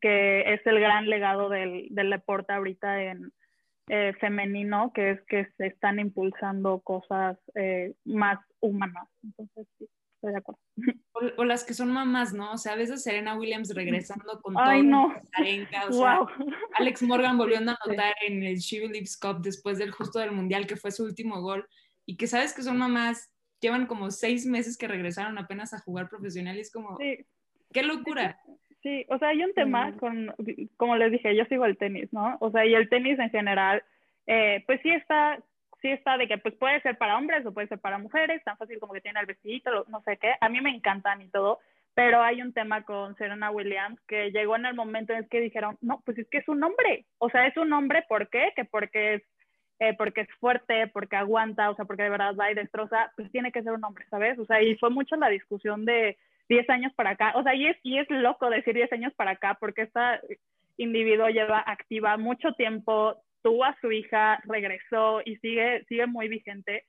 [0.02, 3.32] que es el gran legado del, del deporte ahorita en
[3.88, 9.08] eh, femenino, que es que se están impulsando cosas eh, más humanas.
[9.24, 9.88] Entonces, sí,
[10.26, 10.62] estoy de acuerdo.
[11.38, 12.52] O, las que son mamás, ¿no?
[12.52, 15.08] O sea, a veces Serena Williams regresando con Ay, todo no.
[15.08, 16.20] o sea,
[16.74, 20.68] Alex Morgan volviendo a anotar en el She Believes Cup después del justo del Mundial,
[20.68, 21.68] que fue su último gol,
[22.06, 26.10] y que sabes que son mamás, llevan como seis meses que regresaron apenas a jugar
[26.10, 28.40] profesional, y es como, qué locura.
[28.84, 30.34] Sí, o sea, hay un tema con,
[30.78, 32.38] como les dije, yo sigo el tenis, ¿no?
[32.40, 33.84] O sea, y el tenis en general,
[34.28, 35.40] eh, pues sí está,
[35.82, 38.58] sí está de que pues puede ser para hombres o puede ser para mujeres, tan
[38.58, 40.36] fácil como que tiene el vestidito, no sé qué.
[40.42, 41.60] A mí me encantan y todo,
[41.94, 45.42] pero hay un tema con Serena Williams que llegó en el momento en el que
[45.42, 47.06] dijeron, no, pues es que es un hombre.
[47.20, 48.52] O sea, es un hombre, ¿por qué?
[48.56, 49.24] Que porque es
[49.80, 53.30] eh, porque es fuerte, porque aguanta, o sea, porque de verdad va y destroza, pues
[53.32, 54.40] tiene que ser un hombre, ¿sabes?
[54.40, 57.68] O sea, y fue mucho la discusión de 10 años para acá, o sea, y
[57.68, 60.22] es, y es loco decir 10 años para acá, porque esta
[60.78, 66.86] individuo lleva activa mucho tiempo, tuvo a su hija, regresó y sigue, sigue muy vigente.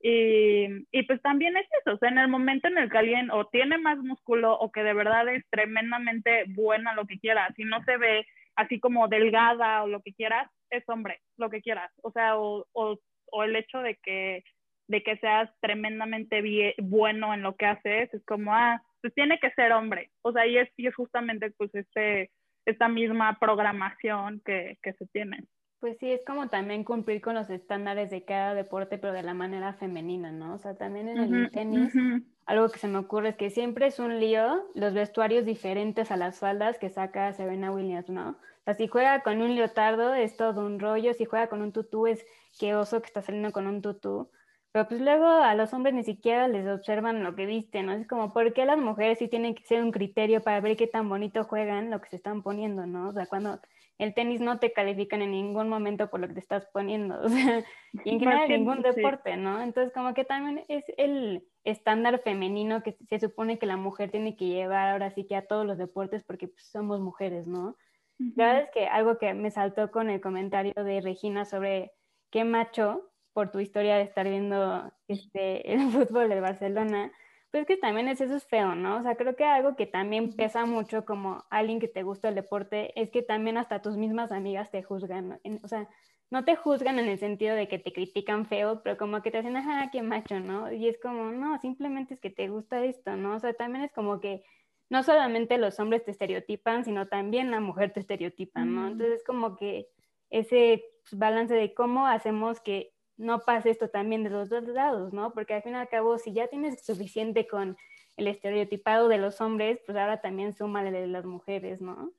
[0.00, 3.32] Y, y, pues también es eso, o sea, en el momento en el que alguien
[3.32, 7.64] o tiene más músculo o que de verdad es tremendamente buena lo que quiera, si
[7.64, 11.90] no se ve así como delgada o lo que quieras, es hombre, lo que quieras,
[12.02, 12.96] o sea, o, o
[13.30, 14.44] o el hecho de que,
[14.88, 16.42] de que seas tremendamente
[16.78, 20.10] bueno en lo que haces, es como, ah, pues tiene que ser hombre.
[20.22, 22.30] O sea, y es, y es justamente pues este,
[22.64, 25.44] esta misma programación que, que se tiene.
[25.80, 29.32] Pues sí, es como también cumplir con los estándares de cada deporte, pero de la
[29.32, 30.54] manera femenina, ¿no?
[30.54, 31.92] O sea, también en el tenis,
[32.46, 36.16] algo que se me ocurre es que siempre es un lío los vestuarios diferentes a
[36.16, 38.30] las faldas que saca Serena Williams, ¿no?
[38.30, 41.72] O sea, si juega con un leotardo es todo un rollo, si juega con un
[41.72, 42.26] tutú es
[42.58, 44.30] que oso que está saliendo con un tutú.
[44.72, 47.92] Pero pues luego a los hombres ni siquiera les observan lo que visten, ¿no?
[47.92, 50.88] Es como, ¿por qué las mujeres sí tienen que ser un criterio para ver qué
[50.88, 53.08] tan bonito juegan lo que se están poniendo, ¿no?
[53.08, 53.60] O sea, cuando
[53.98, 57.28] el tenis no te califican en ningún momento por lo que te estás poniendo, o
[57.28, 57.64] sea,
[58.04, 59.60] y en general ningún deporte, ¿no?
[59.60, 64.36] Entonces como que también es el estándar femenino que se supone que la mujer tiene
[64.36, 67.76] que llevar ahora sí que a todos los deportes porque pues, somos mujeres, ¿no?
[68.34, 71.92] La verdad es que algo que me saltó con el comentario de Regina sobre
[72.30, 77.12] qué macho por tu historia de estar viendo este, el fútbol de Barcelona,
[77.50, 78.98] pues que también es, eso es feo, ¿no?
[78.98, 82.34] O sea, creo que algo que también pesa mucho como alguien que te gusta el
[82.34, 85.88] deporte es que también hasta tus mismas amigas te juzgan, o sea,
[86.30, 89.38] no te juzgan en el sentido de que te critican feo, pero como que te
[89.38, 90.70] hacen, ajá, qué macho, ¿no?
[90.70, 93.36] Y es como, no, simplemente es que te gusta esto, ¿no?
[93.36, 94.44] O sea, también es como que
[94.90, 98.88] no solamente los hombres te estereotipan, sino también la mujer te estereotipa, ¿no?
[98.88, 99.88] Entonces, como que
[100.30, 105.32] ese balance de cómo hacemos que no pase esto también de los dos lados, ¿no?
[105.34, 107.76] Porque al fin y al cabo, si ya tienes suficiente con
[108.16, 112.12] el estereotipado de los hombres, pues ahora también suma el de las mujeres, ¿no?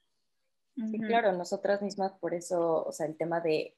[0.76, 3.76] Sí, claro, nosotras mismas por eso, o sea, el tema de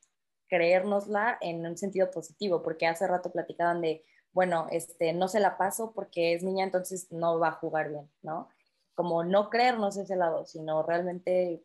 [0.47, 4.03] creérnosla en un sentido positivo, porque hace rato platicaban de,
[4.33, 8.09] bueno, este, no se la paso porque es niña, entonces no va a jugar bien,
[8.21, 8.49] ¿no?
[8.93, 11.63] Como no creernos ese lado, sino realmente,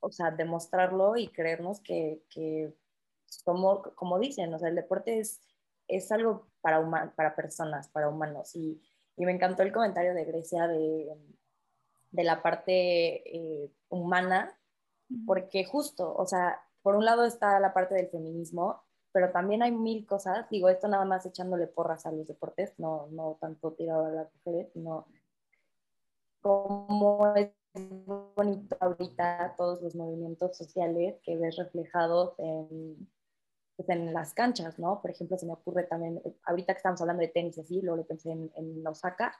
[0.00, 2.74] o sea, demostrarlo y creernos que, que
[3.44, 5.40] como, como dicen, o sea, el deporte es,
[5.88, 8.54] es algo para, para personas, para humanos.
[8.54, 8.80] Y,
[9.16, 11.16] y, me encantó el comentario de Grecia de,
[12.10, 14.56] de la parte eh, humana,
[15.26, 19.70] porque justo, o sea, por un lado está la parte del feminismo, pero también hay
[19.70, 24.06] mil cosas, digo, esto nada más echándole porras a los deportes, no, no tanto tirado
[24.06, 25.06] a las mujeres, sino
[26.40, 27.50] como es
[28.36, 33.08] bonito ahorita todos los movimientos sociales que ves reflejados en,
[33.76, 35.00] pues, en las canchas, ¿no?
[35.00, 38.06] Por ejemplo, se me ocurre también, ahorita que estamos hablando de tenis así, luego lo
[38.06, 39.36] pensé en, Osaka,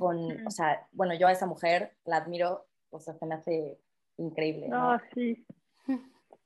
[0.00, 3.80] con, o sea, bueno, yo a esa mujer la admiro, o sea, se me hace
[4.16, 4.68] increíble.
[4.68, 4.92] ¿no?
[4.92, 5.46] Ah, sí.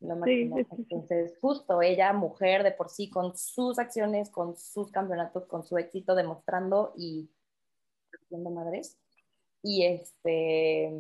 [0.01, 0.59] Lo máximo.
[0.59, 5.79] Entonces, justo ella, mujer de por sí, con sus acciones, con sus campeonatos, con su
[5.79, 7.31] éxito, demostrando y
[8.13, 8.99] haciendo madres.
[9.63, 10.93] Y este,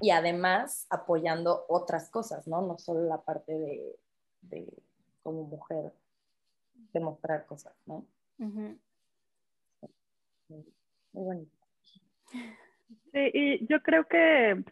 [0.00, 2.62] y además apoyando otras cosas, ¿no?
[2.62, 3.98] No solo la parte
[4.42, 4.85] de
[5.26, 5.92] como mujer
[6.92, 8.06] demostrar cosas, ¿no?
[8.38, 8.78] Muy
[11.12, 11.50] bonito.
[12.30, 14.62] Sí, y yo creo que,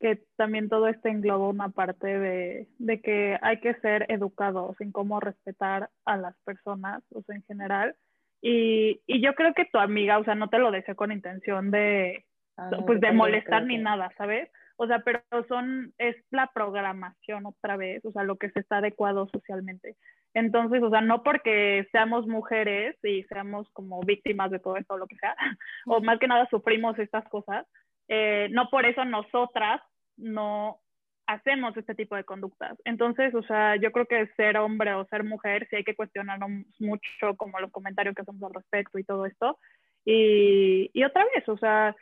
[0.00, 4.90] que también todo esto engloba una parte de, de, que hay que ser educados en
[4.90, 7.94] cómo respetar a las personas, o sea, en general.
[8.40, 11.70] Y, y yo creo que tu amiga, o sea, no te lo deseo con intención
[11.70, 12.24] de,
[12.56, 14.50] ah, pues, de molestar ni nada, ¿sabes?
[14.82, 18.78] O sea, pero son, es la programación otra vez, o sea, lo que se está
[18.78, 19.94] adecuado socialmente.
[20.34, 24.98] Entonces, o sea, no porque seamos mujeres y seamos como víctimas de todo esto o
[24.98, 25.36] lo que sea,
[25.86, 27.64] o más que nada sufrimos estas cosas,
[28.08, 29.80] eh, no por eso nosotras
[30.16, 30.80] no
[31.28, 32.76] hacemos este tipo de conductas.
[32.84, 36.50] Entonces, o sea, yo creo que ser hombre o ser mujer, sí hay que cuestionarnos
[36.80, 39.60] mucho como los comentarios que hacemos al respecto y todo esto.
[40.04, 41.94] Y, y otra vez, o sea,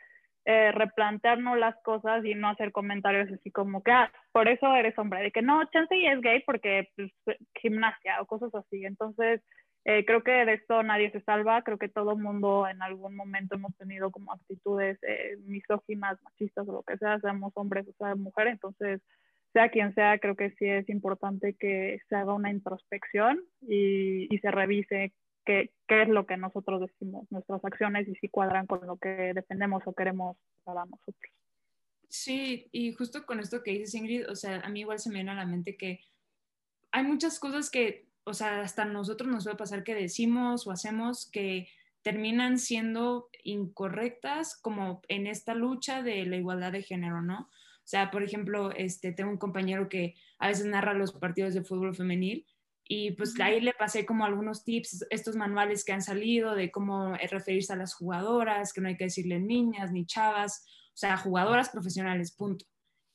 [0.45, 4.97] eh, replantearnos las cosas y no hacer comentarios así como que, ah, por eso eres
[4.97, 8.83] hombre, de que no, chance es gay porque pues, gimnasia o cosas así.
[8.83, 9.41] Entonces,
[9.85, 13.55] eh, creo que de esto nadie se salva, creo que todo mundo en algún momento
[13.55, 18.15] hemos tenido como actitudes eh, misóginas, machistas o lo que sea, seamos hombres o sea
[18.15, 19.01] mujeres, entonces
[19.53, 24.49] sea quien sea, creo que sí es importante que se haga una introspección y se
[24.49, 25.13] revise
[25.45, 29.33] qué, qué es lo que nosotros decimos, nuestras acciones y si cuadran con lo que
[29.33, 31.31] defendemos o queremos para nosotros.
[32.09, 35.15] Sí, y justo con esto que dices Ingrid, o sea, a mí igual se me
[35.15, 36.01] viene a la mente que
[36.91, 41.29] hay muchas cosas que, o sea, hasta nosotros nos puede pasar que decimos o hacemos
[41.31, 41.69] que
[42.01, 47.49] terminan siendo incorrectas como en esta lucha de la igualdad de género, ¿no?
[47.83, 51.63] O sea, por ejemplo, este, tengo un compañero que a veces narra los partidos de
[51.63, 52.45] fútbol femenil
[52.93, 57.15] y pues ahí le pasé como algunos tips, estos manuales que han salido de cómo
[57.15, 61.69] referirse a las jugadoras, que no hay que decirle niñas ni chavas, o sea, jugadoras
[61.69, 62.65] profesionales, punto.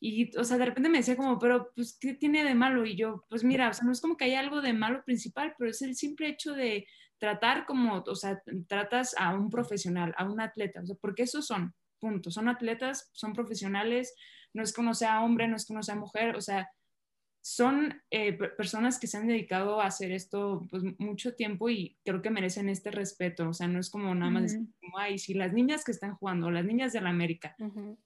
[0.01, 2.87] Y, o sea, de repente me decía como, pero, pues, ¿qué tiene de malo?
[2.87, 5.55] Y yo, pues mira, o sea, no es como que haya algo de malo principal,
[5.59, 6.87] pero es el simple hecho de
[7.19, 11.47] tratar como, o sea, tratas a un profesional, a un atleta, o sea, porque esos
[11.47, 14.15] son, punto, son atletas, son profesionales,
[14.55, 16.67] no es que uno sea hombre, no es que uno sea mujer, o sea,
[17.47, 22.21] son eh, personas que se han dedicado a hacer esto pues, mucho tiempo y creo
[22.21, 23.51] que merecen este respeto.
[23.51, 26.17] O sea, no es como nada más decir, como, ay, si las niñas que están
[26.17, 27.55] jugando, las niñas de la América.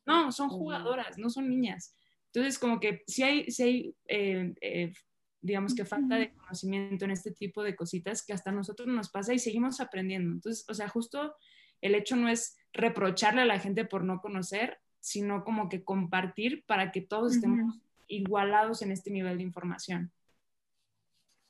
[0.04, 1.96] No, son jugadoras, no son niñas.
[2.26, 4.92] Entonces, como que si hay, si hay eh, eh,
[5.40, 9.32] digamos que falta de conocimiento en este tipo de cositas que hasta nosotros nos pasa
[9.32, 10.34] y seguimos aprendiendo.
[10.34, 11.34] Entonces, o sea, justo
[11.80, 16.62] el hecho no es reprocharle a la gente por no conocer, sino como que compartir
[16.66, 17.78] para que todos estemos
[18.10, 20.10] igualados en este nivel de información.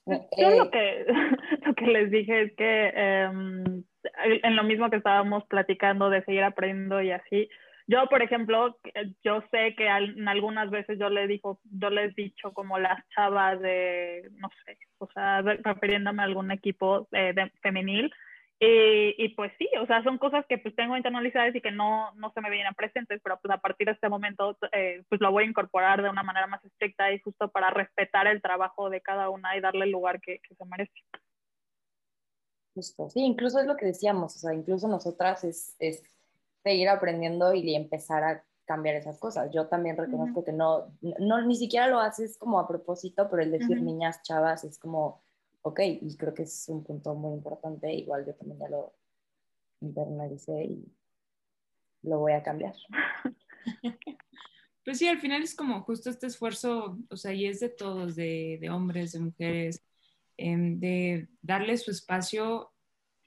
[0.07, 1.07] Yo lo que,
[1.67, 3.85] lo que les dije es que em,
[4.43, 7.49] en lo mismo que estábamos platicando de seguir aprendiendo y así,
[7.91, 8.79] yo, por ejemplo,
[9.25, 13.01] yo sé que en algunas veces yo le digo, yo les he dicho como las
[13.09, 18.13] chavas de, no sé, o sea, refiriéndome a algún equipo eh, de, femenil,
[18.63, 22.31] y, pues sí, o sea, son cosas que pues tengo internalizadas y que no, no
[22.33, 25.45] se me vienen presentes, pero pues a partir de este momento eh, pues lo voy
[25.45, 29.31] a incorporar de una manera más estricta y justo para respetar el trabajo de cada
[29.31, 30.93] una y darle el lugar que, se merece.
[32.75, 36.03] Justo, sí, incluso es lo que decíamos, o sea, incluso nosotras es, es
[36.63, 39.51] seguir aprendiendo y empezar a cambiar esas cosas.
[39.53, 43.51] Yo también reconozco que no, no, ni siquiera lo haces como a propósito, pero el
[43.51, 45.23] decir niñas, chavas, es como
[45.63, 48.95] ok, y creo que es un punto muy importante, igual yo también ya lo
[49.81, 50.93] internalicé y
[52.03, 52.75] lo voy a cambiar.
[54.83, 58.17] Pues sí, al final es como justo este esfuerzo, o sea, y es de todos,
[58.17, 59.85] de, hombres, de mujeres,
[60.39, 62.73] em, de darle su espacio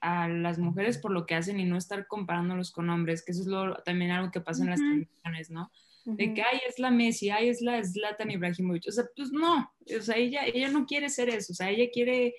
[0.00, 3.42] a las mujeres por lo que hacen y no estar comparándolos con hombres, que eso
[3.42, 5.70] es lo, también algo que pasa en las televisiones, ¿no?
[6.04, 8.88] De que, ay, es la Messi, ay, es la Zlatan Ibrahimovic.
[8.88, 11.90] O sea, pues no, o sea, ella, ella no quiere ser eso, o sea, ella
[11.92, 12.34] quiere,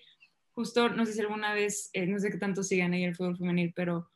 [0.54, 3.38] justo, no sé si alguna vez, eh, no sé qué tanto sigan ahí el fútbol
[3.38, 4.10] femenil, pero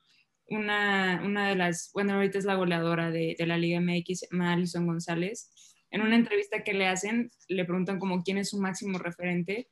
[0.47, 4.85] una, una de las, bueno, ahorita es la goleadora de, de la Liga MX, Alison
[4.85, 5.51] González,
[5.91, 9.67] en una entrevista que le hacen, le preguntan como quién es su máximo referente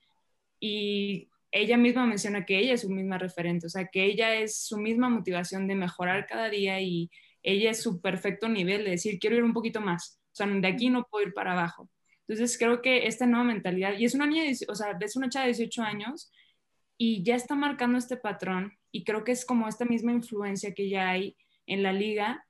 [0.60, 4.58] y ella misma menciona que ella es su misma referente, o sea, que ella es
[4.66, 7.10] su misma motivación de mejorar cada día y
[7.48, 10.68] ella es su perfecto nivel de decir, quiero ir un poquito más, o sea, de
[10.68, 11.90] aquí no puedo ir para abajo.
[12.28, 15.46] Entonces creo que esta nueva mentalidad, y es una niña, o sea, es una chava
[15.46, 16.30] de 18 años
[16.98, 20.90] y ya está marcando este patrón y creo que es como esta misma influencia que
[20.90, 22.46] ya hay en la liga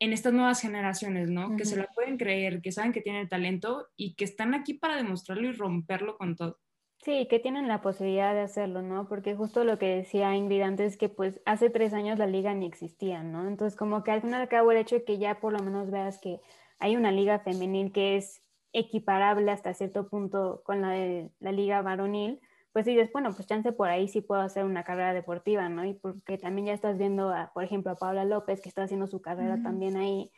[0.00, 1.56] en estas nuevas generaciones, ¿no?
[1.56, 4.96] Que se la pueden creer, que saben que tienen talento y que están aquí para
[4.96, 6.58] demostrarlo y romperlo con todo.
[7.02, 9.08] Sí, que tienen la posibilidad de hacerlo, ¿no?
[9.08, 12.64] Porque justo lo que decía Ingrid antes, que pues hace tres años la liga ni
[12.64, 13.48] existía, ¿no?
[13.48, 15.58] Entonces como que al fin y al cabo el hecho de que ya por lo
[15.58, 16.40] menos veas que
[16.78, 18.40] hay una liga femenil que es
[18.72, 22.40] equiparable hasta cierto punto con la de la liga varonil,
[22.72, 25.84] pues dices, bueno, pues chance por ahí sí puedo hacer una carrera deportiva, ¿no?
[25.84, 29.08] Y porque también ya estás viendo, a, por ejemplo, a Paula López, que está haciendo
[29.08, 30.30] su carrera también ahí.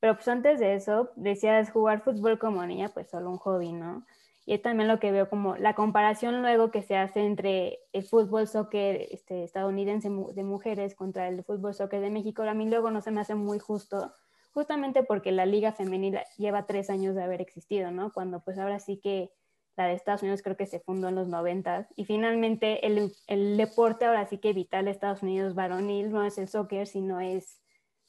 [0.00, 4.06] Pero pues antes de eso, decías jugar fútbol como niña, pues solo un hobby, ¿no?
[4.46, 8.04] Y es también lo que veo como la comparación luego que se hace entre el
[8.04, 12.44] fútbol soccer este, estadounidense de mujeres contra el fútbol soccer de México.
[12.44, 14.14] A mí luego no se me hace muy justo,
[14.52, 18.12] justamente porque la liga femenil lleva tres años de haber existido, ¿no?
[18.12, 19.32] Cuando pues ahora sí que
[19.76, 21.88] la de Estados Unidos creo que se fundó en los noventas.
[21.96, 26.38] Y finalmente el, el deporte ahora sí que vital de Estados Unidos varonil no es
[26.38, 27.60] el soccer, sino es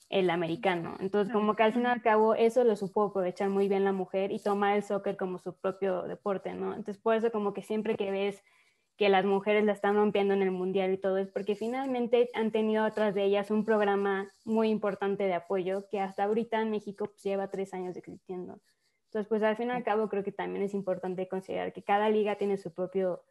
[0.09, 0.95] el americano.
[0.99, 3.91] Entonces, como que al fin y al cabo eso lo supo aprovechar muy bien la
[3.91, 6.69] mujer y tomar el soccer como su propio deporte, ¿no?
[6.69, 8.43] Entonces, por eso como que siempre que ves
[8.97, 12.51] que las mujeres la están rompiendo en el mundial y todo es porque finalmente han
[12.51, 17.05] tenido atrás de ellas un programa muy importante de apoyo que hasta ahorita en México
[17.05, 18.59] pues, lleva tres años existiendo.
[19.05, 22.09] Entonces, pues al fin y al cabo creo que también es importante considerar que cada
[22.09, 23.23] liga tiene su propio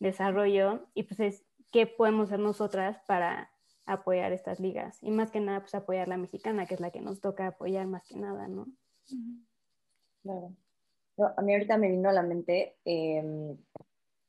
[0.00, 3.51] desarrollo y pues es qué podemos hacer nosotras para
[3.86, 7.00] apoyar estas ligas y más que nada pues apoyar la mexicana que es la que
[7.00, 8.66] nos toca apoyar más que nada, ¿no?
[11.36, 13.56] A mí ahorita me vino a la mente em,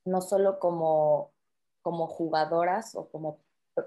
[0.05, 1.31] no solo como,
[1.81, 3.39] como jugadoras o como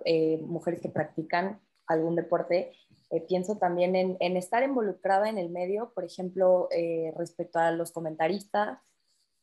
[0.05, 2.73] eh, mujeres que practican algún deporte,
[3.11, 7.71] eh, pienso también en, en, estar involucrada en el medio, por ejemplo, eh, respecto a
[7.71, 8.81] los comentaristas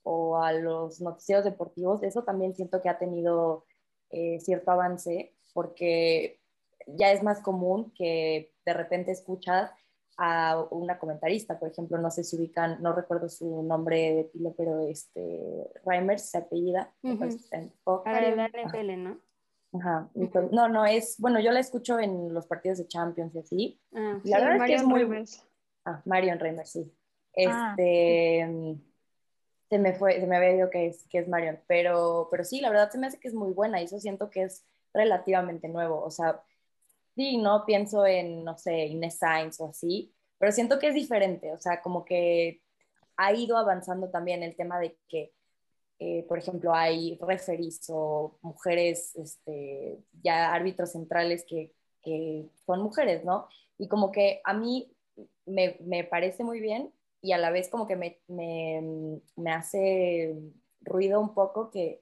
[0.03, 3.65] o a los noticieros deportivos, eso también siento que ha tenido
[4.39, 6.39] cierto avance porque
[6.87, 9.71] ya es más común que de repente escuchas
[10.17, 14.51] a una comentarista, por ejemplo, no sé si ubican, no recuerdo su nombre de pila,
[14.55, 16.93] pero este, Reimers se apellida.
[17.01, 17.71] Uh -huh.
[18.35, 19.19] la ¿no?
[19.73, 20.09] Ajá.
[20.51, 23.81] no, no, es, bueno, yo la escucho en los partidos de Champions y así.
[23.93, 24.99] Ah, la verdad es que es muy...
[24.99, 25.47] Reimers.
[25.85, 26.93] Ah, Marion Reimers, sí.
[27.47, 27.75] Ah.
[27.75, 28.77] Este,
[29.69, 32.61] se me fue, se me había ido que es, que es Marion, pero, pero sí,
[32.61, 35.67] la verdad se me hace que es muy buena y eso siento que es relativamente
[35.67, 36.41] nuevo, o sea,
[37.15, 41.51] sí, no pienso en, no sé, Inés Sainz o así, pero siento que es diferente,
[41.53, 42.61] o sea, como que
[43.17, 45.33] ha ido avanzando también el tema de que,
[45.99, 51.71] eh, por ejemplo, hay referees o mujeres, este, ya árbitros centrales que,
[52.01, 53.47] que son mujeres, ¿no?
[53.77, 54.91] Y como que a mí
[55.45, 56.91] me, me parece muy bien
[57.21, 60.35] y a la vez como que me, me, me hace
[60.81, 62.01] ruido un poco que,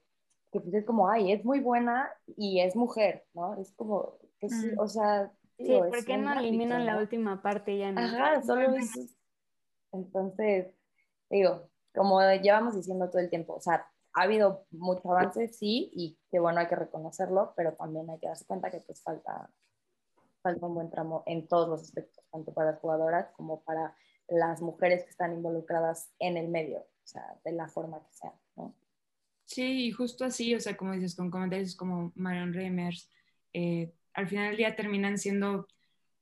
[0.52, 3.56] que, pues es como, ay, es muy buena y es mujer, ¿no?
[3.56, 4.80] Es como, mm.
[4.80, 5.32] o sea...
[5.58, 7.92] sí, ¿por qué no eliminan la última parte ya?
[7.92, 8.02] No?
[8.02, 9.16] Ajá, solo es...
[9.94, 10.74] Entonces,
[11.30, 16.18] digo, como llevamos diciendo todo el tiempo, o sea, ha habido mucho avance, sí, y
[16.30, 19.50] que bueno, hay que reconocerlo, pero también hay que darse cuenta que pues falta,
[20.42, 23.96] falta un buen tramo en todos los aspectos, tanto para las jugadoras como para
[24.28, 28.34] las mujeres que están involucradas en el medio, o sea, de la forma que sea,
[28.56, 28.76] ¿no?
[29.52, 33.12] Sí, y justo así, o sea, como dices, con comentarios como Marion Reimers,
[33.52, 35.68] eh, al final del día terminan siendo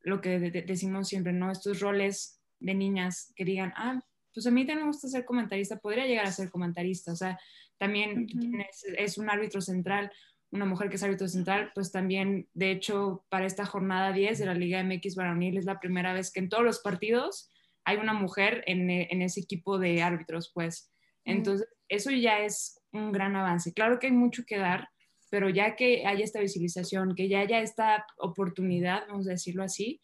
[0.01, 1.51] lo que decimos siempre, ¿no?
[1.51, 4.01] Estos roles de niñas que digan, ah,
[4.33, 7.39] pues a mí también me gusta ser comentarista, podría llegar a ser comentarista, o sea,
[7.77, 8.25] también
[8.67, 10.11] es, es, un árbitro central,
[10.49, 14.45] una mujer que es árbitro central, pues también, de hecho, para esta jornada 10 de
[14.47, 17.51] la Liga MX varonil es la primera vez que en todos los partidos
[17.83, 20.91] hay una mujer en, en ese equipo de árbitros, pues.
[21.25, 23.73] Entonces, eso ya es un gran avance.
[23.73, 24.89] Claro que hay mucho que dar,
[25.29, 30.01] pero ya que haya esta visibilización, que ya haya esta oportunidad, vamos a decirlo así,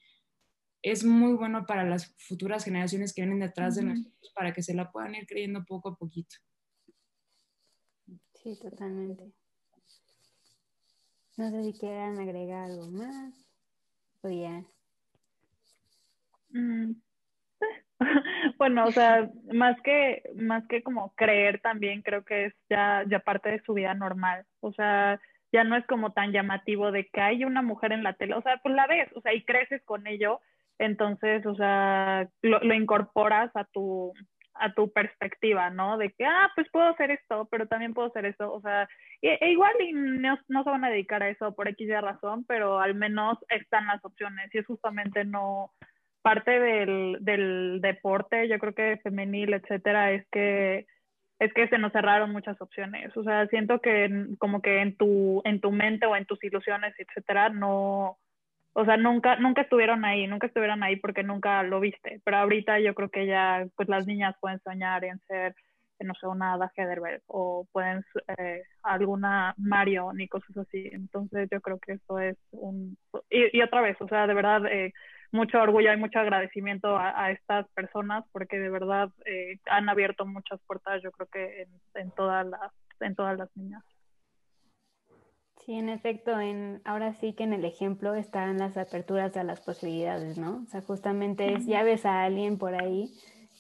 [0.82, 4.76] es muy bueno para las futuras generaciones que vienen detrás de nosotros para que se
[4.76, 6.36] la puedan ir creyendo poco a poquito.
[8.34, 9.34] Sí, totalmente.
[11.38, 13.34] No sé si quieran agregar algo más
[14.22, 14.64] o ya.
[16.50, 16.94] Mm,
[18.58, 23.20] bueno, o sea, más que, más que como creer también, creo que es ya, ya
[23.20, 24.46] parte de su vida normal.
[24.62, 25.20] O sea,
[25.52, 28.36] ya no es como tan llamativo de que hay una mujer en la tele.
[28.36, 30.42] O sea, pues la ves, o sea, y creces con ello.
[30.78, 34.14] Entonces, o sea, lo, lo incorporas a tu,
[34.56, 35.98] a tu perspectiva, ¿no?
[35.98, 38.52] De que, ah, pues puedo hacer esto, pero también puedo hacer esto.
[38.52, 38.88] O sea,
[39.22, 42.80] e, igual y no, no, se van a dedicar a eso por X razón, pero
[42.80, 44.54] al menos están las opciones.
[44.54, 45.72] Y es justamente no,
[46.26, 50.88] parte del, del deporte, yo creo que femenil, etcétera, es que
[51.38, 53.16] es que se nos cerraron muchas opciones.
[53.16, 54.10] O sea, siento que
[54.40, 58.18] como que en tu, en tu mente o en tus ilusiones, etcétera, no,
[58.74, 62.22] o sea, nunca, nunca estuvieron ahí, nunca estuvieron ahí porque nunca lo viste.
[62.24, 65.54] Pero ahorita yo creo que ya, pues las niñas pueden soñar en ser,
[66.00, 68.04] no sé, una Ada Hederberg o pueden
[68.40, 70.90] eh, alguna Mario ni cosas así.
[70.92, 72.98] Entonces yo creo que eso es un...
[73.30, 74.92] Y, y otra vez, o sea, de verdad, eh,
[75.36, 80.60] mucho orgullo y mucho agradecimiento a, estas personas porque de verdad eh, han abierto muchas
[80.66, 83.84] puertas, yo creo que en, todas las, en todas las niñas.
[85.66, 89.62] Sí, en efecto, en, ahora sí que en el ejemplo están las aperturas a las
[89.62, 90.64] posibilidades, ¿no?
[90.64, 93.12] O sea, justamente es, ya ves a alguien por ahí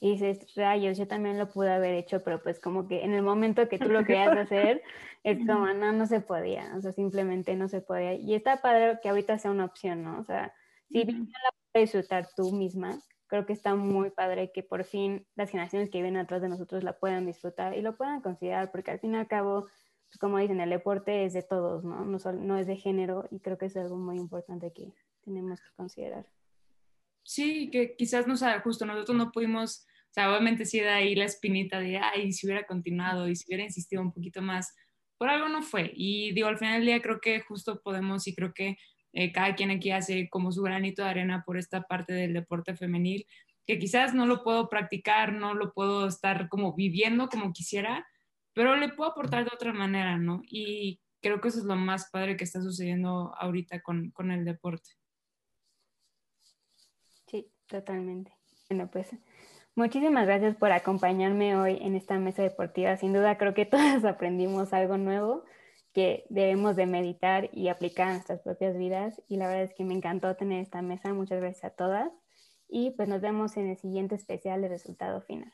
[0.01, 3.23] y dices, rayos, yo también lo pude haber hecho, pero pues como que en el
[3.23, 4.83] momento que tú lo querías hacer,
[5.23, 8.13] es como, no, no se podía, o sea, simplemente no se podía.
[8.13, 10.19] Y está padre que ahorita sea una opción, ¿no?
[10.19, 10.53] O sea,
[10.89, 11.49] si bien la
[11.79, 16.21] disfrutar tú misma, creo que está muy padre que por fin las generaciones que vienen
[16.21, 19.27] atrás de nosotros la puedan disfrutar y lo puedan considerar, porque al fin y al
[19.27, 19.67] cabo,
[20.07, 22.05] pues, como dicen, el deporte es de todos, ¿no?
[22.05, 25.69] No, no es de género y creo que es algo muy importante que tenemos que
[25.75, 26.25] considerar.
[27.23, 31.15] Sí, que quizás no sea justo nosotros no pudimos, o sea, obviamente sí da ahí
[31.15, 34.75] la espinita de, ay, si hubiera continuado y si hubiera insistido un poquito más,
[35.17, 35.91] por algo no fue.
[35.95, 38.77] Y digo, al final del día creo que justo podemos y creo que
[39.17, 42.75] eh, cada quien aquí hace como su granito de arena por esta parte del deporte
[42.75, 43.25] femenil,
[43.65, 48.05] que quizás no lo puedo practicar, no lo puedo estar como viviendo como quisiera,
[48.53, 50.41] pero le puedo aportar de otra manera, ¿no?
[50.43, 54.43] Y creo que eso es lo más padre que está sucediendo ahorita con, con el
[54.43, 54.89] deporte.
[57.27, 58.33] Sí, totalmente.
[58.69, 59.15] Bueno, pues
[59.75, 62.97] muchísimas gracias por acompañarme hoy en esta mesa deportiva.
[62.97, 65.45] Sin duda creo que todas aprendimos algo nuevo
[65.95, 69.21] que debemos de meditar y aplicar en nuestras propias vidas.
[69.29, 71.13] Y la verdad es que me encantó tener esta mesa.
[71.13, 72.11] Muchas gracias a todas.
[72.67, 75.53] Y pues nos vemos en el siguiente especial de resultado final.